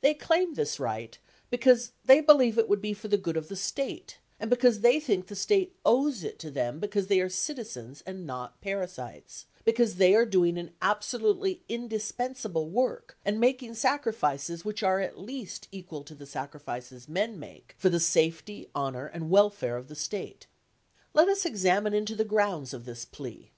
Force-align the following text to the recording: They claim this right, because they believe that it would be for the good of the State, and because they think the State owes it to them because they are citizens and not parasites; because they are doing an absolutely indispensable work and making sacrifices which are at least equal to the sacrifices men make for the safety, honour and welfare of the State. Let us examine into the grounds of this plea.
They 0.00 0.14
claim 0.14 0.54
this 0.54 0.80
right, 0.80 1.18
because 1.50 1.92
they 2.02 2.22
believe 2.22 2.54
that 2.54 2.62
it 2.62 2.68
would 2.70 2.80
be 2.80 2.94
for 2.94 3.08
the 3.08 3.18
good 3.18 3.36
of 3.36 3.48
the 3.48 3.56
State, 3.56 4.16
and 4.40 4.48
because 4.48 4.80
they 4.80 4.98
think 4.98 5.26
the 5.26 5.36
State 5.36 5.76
owes 5.84 6.24
it 6.24 6.38
to 6.38 6.50
them 6.50 6.80
because 6.80 7.08
they 7.08 7.20
are 7.20 7.28
citizens 7.28 8.00
and 8.06 8.26
not 8.26 8.58
parasites; 8.62 9.44
because 9.66 9.96
they 9.96 10.14
are 10.14 10.24
doing 10.24 10.56
an 10.56 10.70
absolutely 10.80 11.62
indispensable 11.68 12.70
work 12.70 13.18
and 13.22 13.38
making 13.38 13.74
sacrifices 13.74 14.64
which 14.64 14.82
are 14.82 15.00
at 15.00 15.20
least 15.20 15.68
equal 15.70 16.02
to 16.04 16.14
the 16.14 16.24
sacrifices 16.24 17.06
men 17.06 17.38
make 17.38 17.74
for 17.76 17.90
the 17.90 18.00
safety, 18.00 18.70
honour 18.74 19.04
and 19.08 19.28
welfare 19.28 19.76
of 19.76 19.88
the 19.88 19.94
State. 19.94 20.46
Let 21.12 21.28
us 21.28 21.44
examine 21.44 21.92
into 21.92 22.16
the 22.16 22.24
grounds 22.24 22.72
of 22.72 22.86
this 22.86 23.04
plea. 23.04 23.50